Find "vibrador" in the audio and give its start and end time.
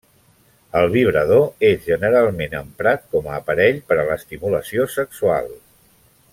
0.93-1.67